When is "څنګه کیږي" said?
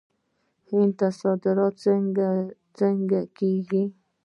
2.79-3.83